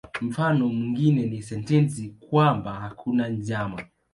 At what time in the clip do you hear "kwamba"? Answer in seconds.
2.29-2.73